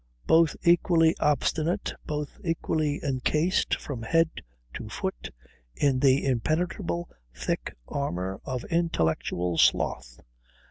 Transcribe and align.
"both 0.25 0.55
equally 0.63 1.15
obstinate, 1.19 1.93
both 2.07 2.39
equally 2.43 2.99
encased 3.03 3.75
from 3.75 4.01
head 4.01 4.31
to 4.73 4.89
foot 4.89 5.29
in 5.75 5.99
the 5.99 6.25
impenetrable 6.25 7.07
thick 7.35 7.75
armour 7.87 8.41
of 8.43 8.63
intellectual 8.71 9.59
sloth. 9.59 10.17